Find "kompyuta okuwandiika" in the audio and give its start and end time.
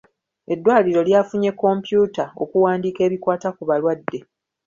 1.59-3.01